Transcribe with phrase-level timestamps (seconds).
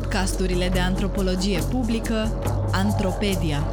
[0.00, 2.14] podcasturile de antropologie publică
[2.72, 3.64] Antropedia.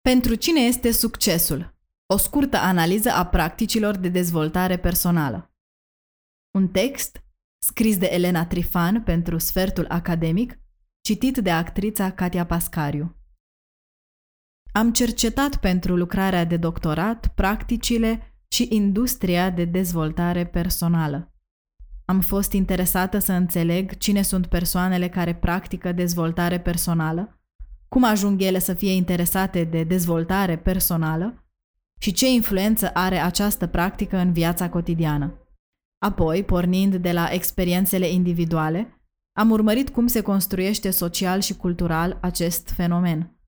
[0.00, 1.74] Pentru cine este succesul?
[2.06, 5.52] O scurtă analiză a practicilor de dezvoltare personală.
[6.50, 7.22] Un text
[7.58, 10.58] scris de Elena Trifan pentru Sfertul Academic,
[11.08, 13.16] citit de actrița Katia Pascariu.
[14.72, 21.34] Am cercetat pentru lucrarea de doctorat practicile și industria de dezvoltare personală.
[22.04, 27.40] Am fost interesată să înțeleg cine sunt persoanele care practică dezvoltare personală,
[27.88, 31.48] cum ajung ele să fie interesate de dezvoltare personală
[32.00, 35.48] și ce influență are această practică în viața cotidiană.
[35.98, 38.97] Apoi, pornind de la experiențele individuale,
[39.38, 43.38] am urmărit cum se construiește social și cultural acest fenomen,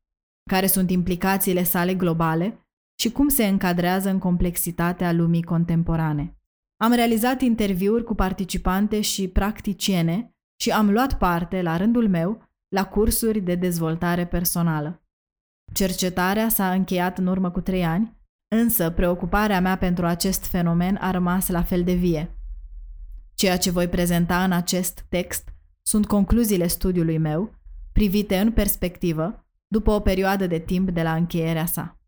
[0.50, 2.66] care sunt implicațiile sale globale
[3.00, 6.38] și cum se încadrează în complexitatea lumii contemporane.
[6.76, 12.86] Am realizat interviuri cu participante și practiciene și am luat parte, la rândul meu, la
[12.86, 15.02] cursuri de dezvoltare personală.
[15.72, 18.16] Cercetarea s-a încheiat în urmă cu trei ani,
[18.56, 22.34] însă preocuparea mea pentru acest fenomen a rămas la fel de vie–
[23.40, 25.48] Ceea ce voi prezenta în acest text
[25.90, 27.54] sunt concluziile studiului meu,
[27.92, 31.98] privite în perspectivă, după o perioadă de timp de la încheierea sa.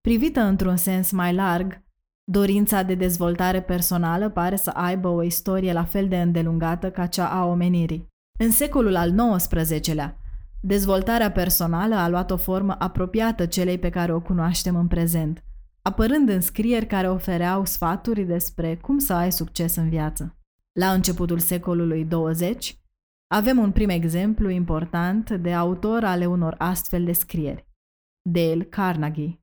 [0.00, 1.82] Privită într-un sens mai larg,
[2.24, 7.28] dorința de dezvoltare personală pare să aibă o istorie la fel de îndelungată ca cea
[7.28, 8.06] a omenirii.
[8.38, 10.18] În secolul al XIX-lea,
[10.60, 15.44] dezvoltarea personală a luat o formă apropiată celei pe care o cunoaștem în prezent,
[15.82, 20.36] apărând în scrieri care ofereau sfaturi despre cum să ai succes în viață.
[20.72, 22.76] La începutul secolului 20,
[23.32, 27.68] avem un prim exemplu important de autor ale unor astfel de scrieri,
[28.30, 29.42] Dale Carnegie.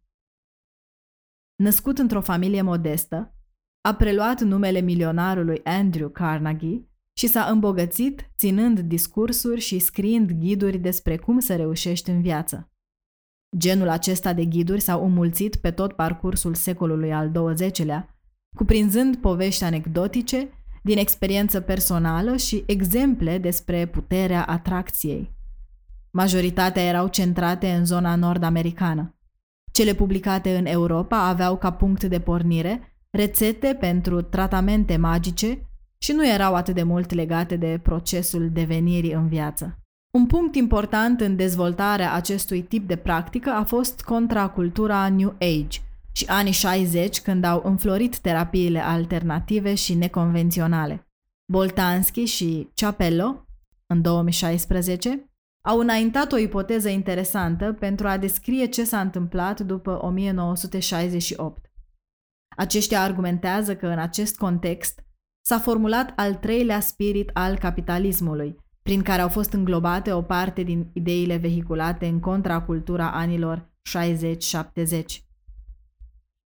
[1.55, 3.33] Născut într-o familie modestă,
[3.81, 11.17] a preluat numele milionarului Andrew Carnegie și s-a îmbogățit ținând discursuri și scriind ghiduri despre
[11.17, 12.71] cum să reușești în viață.
[13.57, 18.19] Genul acesta de ghiduri s-au umulțit pe tot parcursul secolului al XX-lea,
[18.55, 25.33] cuprinzând povești anecdotice din experiență personală și exemple despre puterea atracției.
[26.11, 29.17] Majoritatea erau centrate în zona nord-americană.
[29.71, 36.27] Cele publicate în Europa aveau ca punct de pornire rețete pentru tratamente magice și nu
[36.27, 39.79] erau atât de mult legate de procesul devenirii în viață.
[40.11, 45.79] Un punct important în dezvoltarea acestui tip de practică a fost contracultura New Age–
[46.19, 51.07] și anii 60 când au înflorit terapiile alternative și neconvenționale.
[51.51, 53.45] Boltanski și Ciapello,
[53.85, 55.31] în 2016,
[55.61, 61.71] au înaintat o ipoteză interesantă pentru a descrie ce s-a întâmplat după 1968.
[62.57, 65.03] Aceștia argumentează că în acest context
[65.45, 70.89] s-a formulat al treilea spirit al capitalismului, prin care au fost înglobate o parte din
[70.93, 75.28] ideile vehiculate în contracultura anilor 60-70.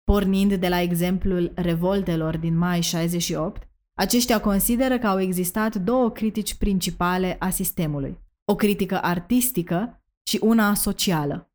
[0.05, 6.55] Pornind de la exemplul revoltelor din mai 68, aceștia consideră că au existat două critici
[6.55, 11.53] principale a sistemului, o critică artistică și una socială.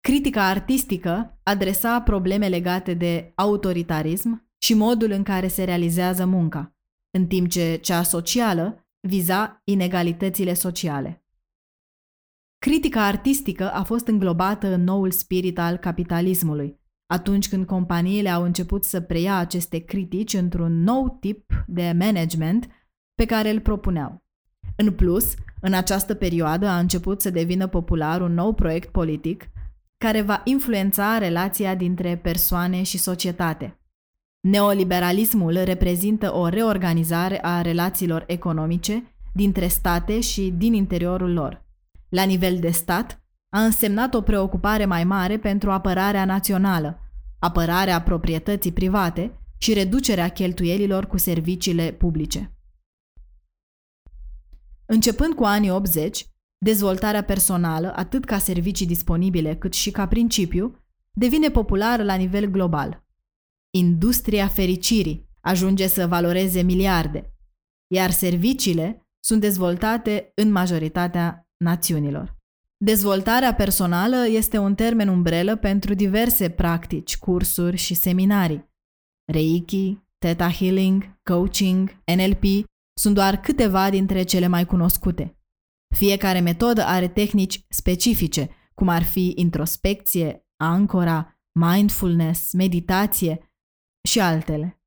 [0.00, 6.76] Critica artistică adresa probleme legate de autoritarism și modul în care se realizează munca,
[7.10, 11.24] în timp ce cea socială viza inegalitățile sociale.
[12.58, 18.84] Critica artistică a fost înglobată în noul spirit al capitalismului, atunci când companiile au început
[18.84, 22.68] să preia aceste critici într-un nou tip de management
[23.14, 24.22] pe care îl propuneau.
[24.76, 29.48] În plus, în această perioadă a început să devină popular un nou proiect politic
[29.98, 33.78] care va influența relația dintre persoane și societate.
[34.40, 41.64] Neoliberalismul reprezintă o reorganizare a relațiilor economice dintre state și din interiorul lor.
[42.08, 43.23] La nivel de stat,
[43.54, 47.00] a însemnat o preocupare mai mare pentru apărarea națională,
[47.38, 52.56] apărarea proprietății private și reducerea cheltuielilor cu serviciile publice.
[54.86, 56.26] Începând cu anii 80,
[56.58, 63.04] dezvoltarea personală, atât ca servicii disponibile cât și ca principiu, devine populară la nivel global.
[63.70, 67.34] Industria fericirii ajunge să valoreze miliarde,
[67.86, 72.33] iar serviciile sunt dezvoltate în majoritatea națiunilor.
[72.84, 78.72] Dezvoltarea personală este un termen umbrelă pentru diverse practici, cursuri și seminarii.
[79.32, 82.44] Reiki, Theta Healing, Coaching, NLP
[83.00, 85.38] sunt doar câteva dintre cele mai cunoscute.
[85.94, 93.52] Fiecare metodă are tehnici specifice, cum ar fi introspecție, ancora, mindfulness, meditație
[94.08, 94.82] și altele.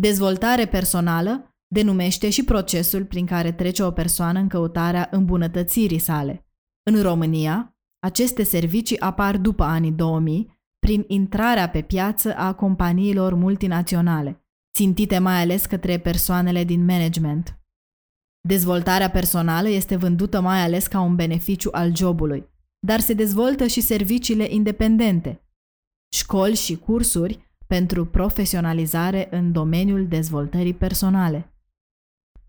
[0.00, 6.43] Dezvoltare personală denumește și procesul prin care trece o persoană în căutarea îmbunătățirii sale.
[6.90, 14.44] În România, aceste servicii apar după anii 2000 prin intrarea pe piață a companiilor multinaționale,
[14.74, 17.58] țintite mai ales către persoanele din management.
[18.48, 22.48] Dezvoltarea personală este vândută mai ales ca un beneficiu al jobului,
[22.86, 25.44] dar se dezvoltă și serviciile independente,
[26.14, 31.54] școli și cursuri pentru profesionalizare în domeniul dezvoltării personale.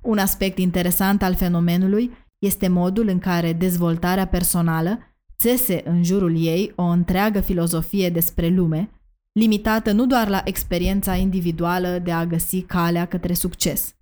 [0.01, 5.00] Un aspect interesant al fenomenului este modul în care dezvoltarea personală
[5.38, 8.89] țese în jurul ei o întreagă filozofie despre lume,
[9.31, 13.95] limitată nu doar la experiența individuală de a găsi calea către succes.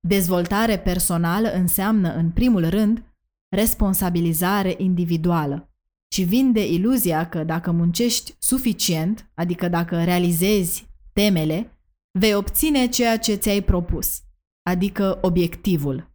[0.00, 3.02] Dezvoltare personală înseamnă, în primul rând,
[3.48, 5.66] responsabilizare individuală
[6.12, 11.78] și vinde iluzia că dacă muncești suficient, adică dacă realizezi temele,
[12.18, 14.20] vei obține ceea ce ți-ai propus,
[14.62, 16.11] adică obiectivul.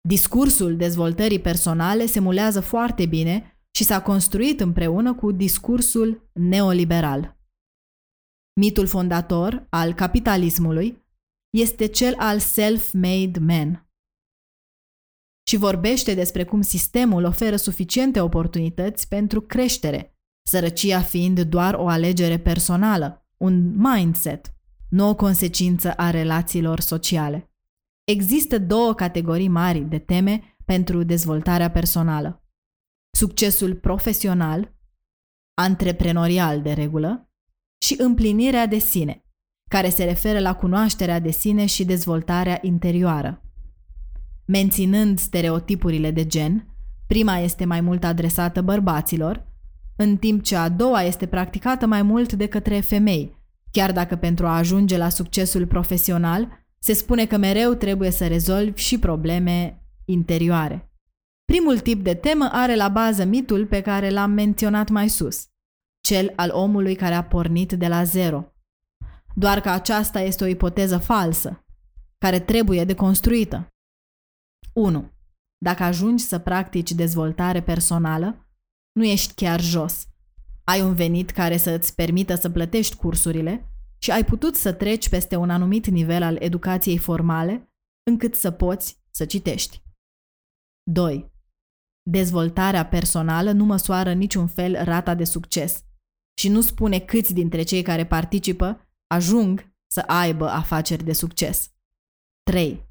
[0.00, 7.36] Discursul dezvoltării personale se mulează foarte bine și s-a construit împreună cu discursul neoliberal.
[8.60, 11.06] Mitul fondator al capitalismului
[11.50, 13.88] este cel al self-made man.
[15.48, 20.18] Și vorbește despre cum sistemul oferă suficiente oportunități pentru creștere,
[20.48, 24.54] sărăcia fiind doar o alegere personală, un mindset,
[24.88, 27.52] nu o consecință a relațiilor sociale.
[28.10, 32.44] Există două categorii mari de teme pentru dezvoltarea personală.
[33.10, 34.74] Succesul profesional,
[35.54, 37.30] antreprenorial de regulă,
[37.82, 39.24] și împlinirea de sine,
[39.70, 43.42] care se referă la cunoașterea de sine și dezvoltarea interioară.
[44.46, 46.76] Menținând stereotipurile de gen,
[47.06, 49.46] prima este mai mult adresată bărbaților,
[49.96, 53.36] în timp ce a doua este practicată mai mult de către femei,
[53.70, 58.80] chiar dacă pentru a ajunge la succesul profesional se spune că mereu trebuie să rezolvi
[58.80, 60.92] și probleme interioare.
[61.44, 65.46] Primul tip de temă are la bază mitul pe care l-am menționat mai sus,
[66.00, 68.52] cel al omului care a pornit de la zero,
[69.34, 71.64] doar că aceasta este o ipoteză falsă,
[72.18, 73.68] care trebuie deconstruită.
[74.72, 75.12] 1.
[75.58, 78.48] Dacă ajungi să practici dezvoltare personală,
[78.92, 80.06] nu ești chiar jos.
[80.64, 83.67] Ai un venit care să îți permită să plătești cursurile
[83.98, 87.72] și ai putut să treci peste un anumit nivel al educației formale
[88.10, 89.82] încât să poți să citești.
[90.90, 91.32] 2.
[92.10, 95.84] Dezvoltarea personală nu măsoară niciun fel rata de succes
[96.40, 101.70] și nu spune câți dintre cei care participă ajung să aibă afaceri de succes.
[102.42, 102.86] 3.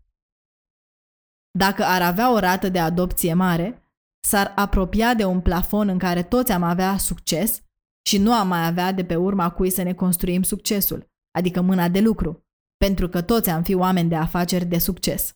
[1.57, 3.81] Dacă ar avea o rată de adopție mare,
[4.27, 7.61] s-ar apropia de un plafon în care toți am avea succes
[8.07, 11.89] și nu am mai avea de pe urma cui să ne construim succesul, adică mâna
[11.89, 12.45] de lucru,
[12.77, 15.33] pentru că toți am fi oameni de afaceri de succes.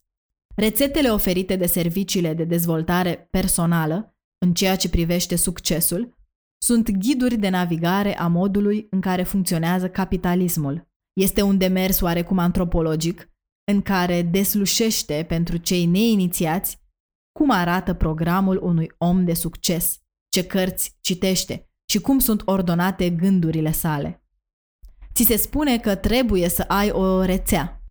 [0.55, 4.15] Rețetele oferite de serviciile de dezvoltare personală,
[4.45, 6.17] în ceea ce privește succesul,
[6.57, 10.89] sunt ghiduri de navigare a modului în care funcționează capitalismul.
[11.13, 13.29] Este un demers oarecum antropologic
[13.71, 16.79] în care deslușește pentru cei neinițiați
[17.39, 19.99] cum arată programul unui om de succes,
[20.29, 24.23] ce cărți citește și cum sunt ordonate gândurile sale.
[25.13, 27.83] Ți se spune că trebuie să ai o rețea,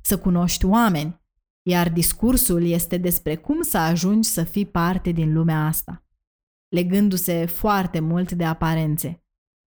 [0.00, 1.20] să cunoști oameni,
[1.62, 6.00] iar discursul este despre cum să ajungi să fii parte din lumea asta
[6.68, 9.24] legându-se foarte mult de aparențe.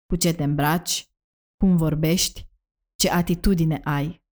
[0.06, 1.10] Cu ce te îmbraci,
[1.58, 2.48] cum vorbești,
[2.96, 4.24] ce atitudine ai.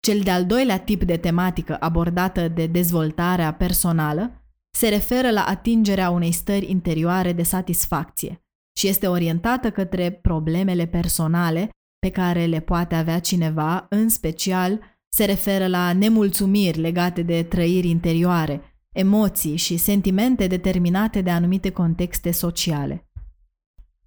[0.00, 6.32] Cel de-al doilea tip de tematică abordată de dezvoltarea personală se referă la atingerea unei
[6.32, 8.45] stări interioare de satisfacție
[8.76, 15.24] și este orientată către problemele personale pe care le poate avea cineva, în special se
[15.24, 18.60] referă la nemulțumiri legate de trăiri interioare,
[18.92, 23.10] emoții și sentimente determinate de anumite contexte sociale.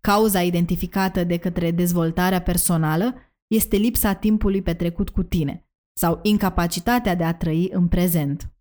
[0.01, 3.15] Cauza identificată de către dezvoltarea personală
[3.47, 8.53] este lipsa timpului petrecut cu tine sau incapacitatea de a trăi în prezent.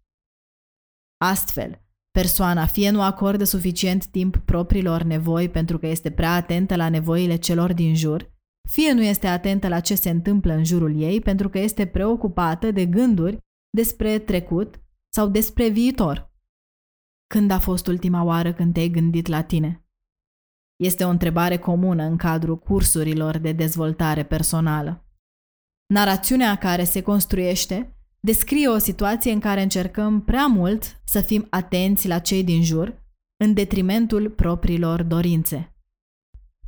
[1.17, 1.88] Astfel,
[2.21, 7.37] persoana fie nu acordă suficient timp propriilor nevoi pentru că este prea atentă la nevoile
[7.37, 8.33] celor din jur,
[8.69, 12.71] fie nu este atentă la ce se întâmplă în jurul ei pentru că este preocupată
[12.71, 13.39] de gânduri
[13.77, 14.81] despre trecut
[15.15, 16.33] sau despre viitor.
[17.35, 19.87] Când a fost ultima oară când te-ai gândit la tine?
[20.77, 25.07] Este o întrebare comună în cadrul cursurilor de dezvoltare personală.
[25.95, 32.09] Narațiunea care se construiește descrie o situație în care încercăm prea mult să fim atenți
[32.09, 33.03] la cei din jur,
[33.37, 35.73] în detrimentul propriilor dorințe.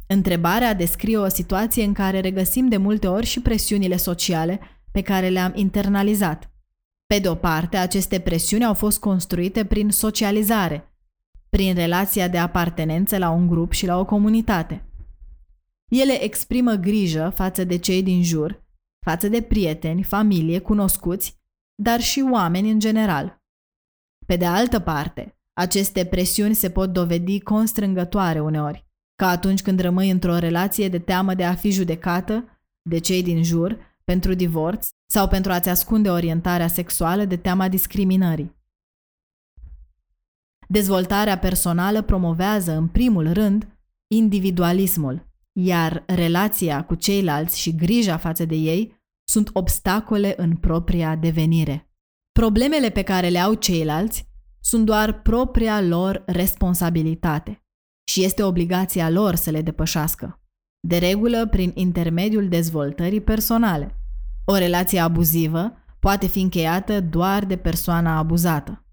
[0.06, 4.60] Întrebarea descrie o situație în care regăsim de multe ori și presiunile sociale
[4.92, 6.50] pe care le-am internalizat.
[7.06, 10.94] Pe de o parte, aceste presiuni au fost construite prin socializare,
[11.48, 14.84] prin relația de apartenență la un grup și la o comunitate.
[15.88, 18.64] Ele exprimă grijă față de cei din jur,
[19.04, 21.39] față de prieteni, familie, cunoscuți,
[21.82, 23.42] dar și oameni în general.
[24.26, 30.10] Pe de altă parte, aceste presiuni se pot dovedi constrângătoare uneori, ca atunci când rămâi
[30.10, 32.44] într-o relație de teamă de a fi judecată
[32.82, 38.58] de cei din jur pentru divorț sau pentru a-ți ascunde orientarea sexuală de teama discriminării.
[40.68, 43.68] Dezvoltarea personală promovează, în primul rând,
[44.06, 48.99] individualismul, iar relația cu ceilalți și grija față de ei
[49.30, 51.90] sunt obstacole în propria devenire.
[52.32, 54.28] Problemele pe care le au ceilalți
[54.60, 57.64] sunt doar propria lor responsabilitate
[58.10, 60.42] și este obligația lor să le depășească,
[60.80, 63.94] de regulă prin intermediul dezvoltării personale.
[64.44, 68.84] O relație abuzivă poate fi încheiată doar de persoana abuzată.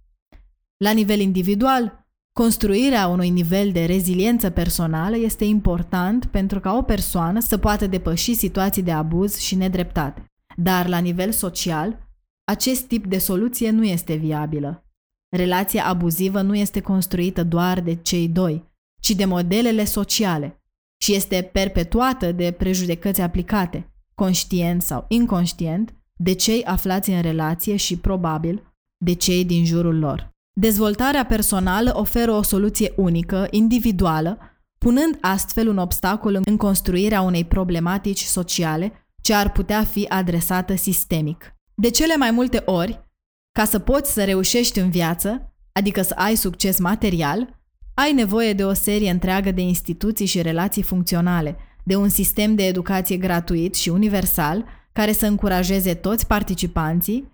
[0.77, 7.39] La nivel individual, Construirea unui nivel de reziliență personală este important pentru ca o persoană
[7.39, 10.26] să poată depăși situații de abuz și nedreptate.
[10.61, 12.07] Dar la nivel social,
[12.43, 14.85] acest tip de soluție nu este viabilă.
[15.29, 18.63] Relația abuzivă nu este construită doar de cei doi,
[19.01, 20.61] ci de modelele sociale
[21.01, 27.97] și este perpetuată de prejudecăți aplicate, conștient sau inconștient, de cei aflați în relație și,
[27.97, 30.35] probabil, de cei din jurul lor.
[30.53, 34.37] Dezvoltarea personală oferă o soluție unică, individuală,
[34.77, 41.55] punând astfel un obstacol în construirea unei problematici sociale ce ar putea fi adresată sistemic.
[41.74, 43.10] De cele mai multe ori,
[43.51, 47.60] ca să poți să reușești în viață, adică să ai succes material,
[47.93, 52.65] ai nevoie de o serie întreagă de instituții și relații funcționale, de un sistem de
[52.65, 57.31] educație gratuit și universal care să încurajeze toți participanții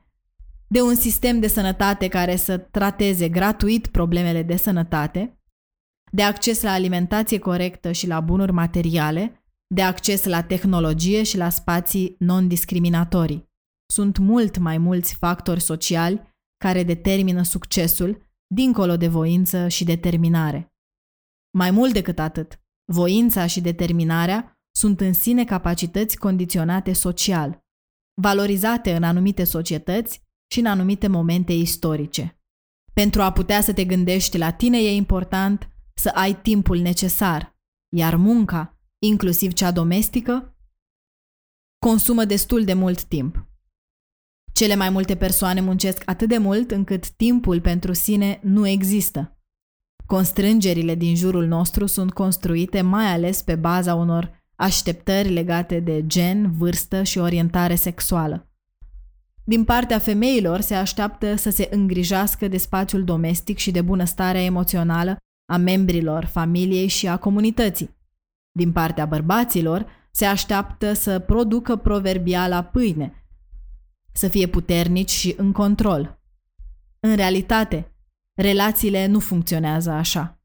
[0.67, 5.37] de un sistem de sănătate care să trateze gratuit problemele de sănătate,
[6.11, 9.42] de acces la alimentație corectă și la bunuri materiale,
[9.73, 13.51] de acces la tehnologie și la spații non-discriminatorii.
[13.85, 16.21] Sunt mult mai mulți factori sociali
[16.57, 20.73] care determină succesul, dincolo de voință și determinare.
[21.57, 22.59] Mai mult decât atât,
[22.91, 27.63] voința și determinarea sunt în sine capacități condiționate social,
[28.21, 32.41] valorizate în anumite societăți și în anumite momente istorice.
[32.93, 37.57] Pentru a putea să te gândești la tine e important să ai timpul necesar,
[37.95, 38.72] iar munca,
[39.03, 40.55] inclusiv cea domestică,
[41.79, 43.47] consumă destul de mult timp.
[44.53, 49.37] Cele mai multe persoane muncesc atât de mult încât timpul pentru sine nu există.
[50.05, 56.51] Constrângerile din jurul nostru sunt construite mai ales pe baza unor așteptări legate de gen,
[56.51, 58.47] vârstă și orientare sexuală.
[59.43, 65.17] Din partea femeilor se așteaptă să se îngrijească de spațiul domestic și de bunăstarea emoțională
[65.51, 68.01] a membrilor familiei și a comunității.
[68.55, 73.25] Din partea bărbaților se așteaptă să producă proverbiala pâine,
[74.11, 76.19] să fie puternici și în control.
[76.99, 77.91] În realitate,
[78.33, 80.41] relațiile nu funcționează așa.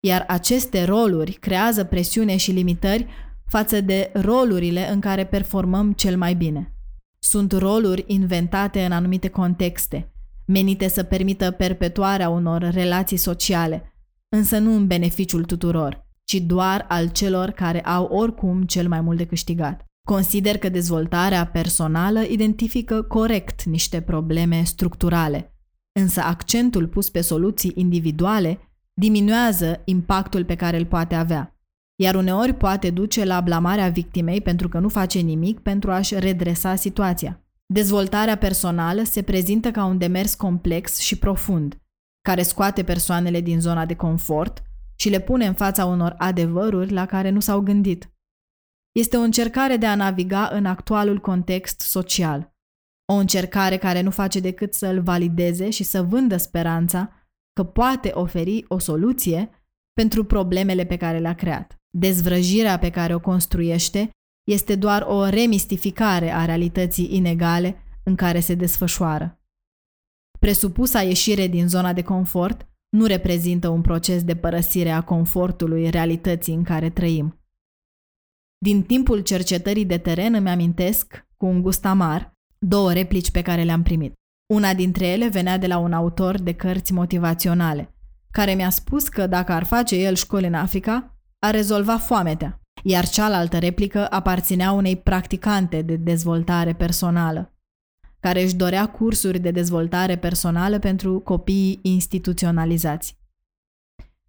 [0.00, 3.06] Iar aceste roluri creează presiune și limitări
[3.46, 6.74] față de rolurile în care performăm cel mai bine.
[7.18, 10.12] Sunt roluri inventate în anumite contexte,
[10.46, 13.92] menite să permită perpetuarea unor relații sociale,
[14.28, 19.18] însă nu în beneficiul tuturor, ci doar al celor care au oricum cel mai mult
[19.18, 19.84] de câștigat.
[20.08, 25.54] Consider că dezvoltarea personală identifică corect niște probleme structurale,
[25.92, 28.58] însă accentul pus pe soluții individuale
[28.92, 31.54] diminuează impactul pe care îl poate avea
[32.02, 36.74] iar uneori poate duce la blamarea victimei pentru că nu face nimic pentru a-și redresa
[36.74, 37.44] situația.
[37.66, 41.80] Dezvoltarea personală se prezintă ca un demers complex și profund,
[42.22, 44.62] care scoate persoanele din zona de confort
[45.00, 48.10] și le pune în fața unor adevăruri la care nu s-au gândit.
[48.92, 52.54] Este o încercare de a naviga în actualul context social.
[53.12, 57.12] O încercare care nu face decât să îl valideze și să vândă speranța
[57.52, 59.50] că poate oferi o soluție
[59.92, 61.76] pentru problemele pe care le-a creat.
[61.90, 64.10] Dezvrăjirea pe care o construiește
[64.50, 69.40] este doar o remistificare a realității inegale în care se desfășoară.
[70.38, 76.54] Presupusa ieșire din zona de confort nu reprezintă un proces de părăsire a confortului realității
[76.54, 77.40] în care trăim.
[78.58, 83.62] Din timpul cercetării de teren îmi amintesc, cu un gust amar, două replici pe care
[83.62, 84.12] le-am primit.
[84.52, 87.94] Una dintre ele venea de la un autor de cărți motivaționale,
[88.30, 93.08] care mi-a spus că dacă ar face el școli în Africa, ar rezolva foametea, iar
[93.08, 97.54] cealaltă replică aparținea unei practicante de dezvoltare personală,
[98.20, 103.18] care își dorea cursuri de dezvoltare personală pentru copiii instituționalizați.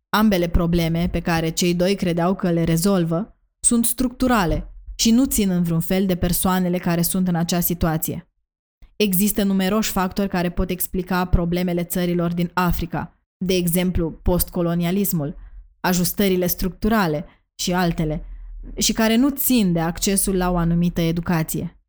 [0.10, 5.50] Ambele probleme pe care cei doi credeau că le rezolvă sunt structurale și nu țin
[5.50, 8.32] în vreun fel de persoanele care sunt în acea situație.
[8.96, 15.36] Există numeroși factori care pot explica problemele țărilor din Africa, de exemplu postcolonialismul,
[15.80, 18.26] ajustările structurale și altele,
[18.78, 21.81] și care nu țin de accesul la o anumită educație.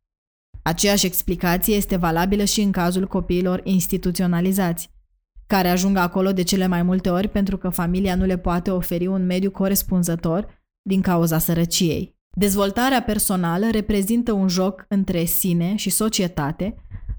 [0.63, 4.89] Aceeași explicație este valabilă și în cazul copiilor instituționalizați,
[5.47, 9.07] care ajung acolo de cele mai multe ori pentru că familia nu le poate oferi
[9.07, 12.15] un mediu corespunzător din cauza sărăciei.
[12.37, 16.75] Dezvoltarea personală reprezintă un joc între sine și societate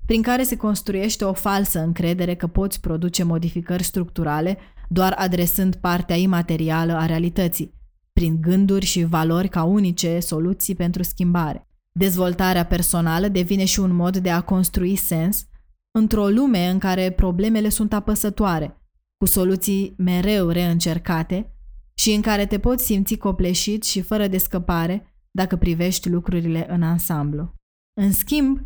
[0.07, 4.59] prin care se construiește o falsă încredere că poți produce modificări structurale
[4.89, 7.75] doar adresând partea imaterială a realității,
[8.13, 11.69] prin gânduri și valori ca unice soluții pentru schimbare.
[11.99, 15.47] Dezvoltarea personală devine și un mod de a construi sens
[15.91, 18.81] într-o lume în care problemele sunt apăsătoare,
[19.17, 21.57] cu soluții mereu reîncercate
[21.95, 26.83] și în care te poți simți copleșit și fără de scăpare dacă privești lucrurile în
[26.83, 27.55] ansamblu.
[28.01, 28.61] În schimb,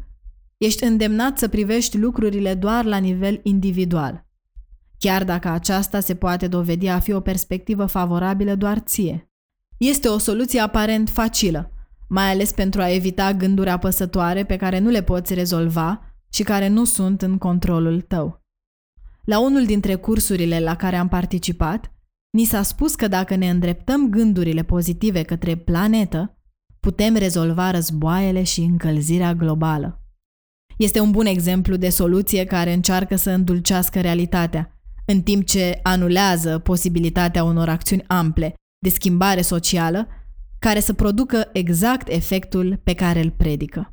[0.56, 4.26] ești îndemnat să privești lucrurile doar la nivel individual,
[4.98, 9.32] chiar dacă aceasta se poate dovedi a fi o perspectivă favorabilă doar ție.
[9.78, 11.72] Este o soluție aparent facilă,
[12.08, 16.68] mai ales pentru a evita gânduri apăsătoare pe care nu le poți rezolva și care
[16.68, 18.42] nu sunt în controlul tău.
[19.24, 21.92] La unul dintre cursurile la care am participat,
[22.30, 26.38] ni s-a spus că dacă ne îndreptăm gândurile pozitive către planetă,
[26.80, 30.02] putem rezolva războaiele și încălzirea globală.
[30.76, 36.58] Este un bun exemplu de soluție care încearcă să îndulcească realitatea, în timp ce anulează
[36.58, 40.06] posibilitatea unor acțiuni ample de schimbare socială
[40.58, 43.92] care să producă exact efectul pe care îl predică.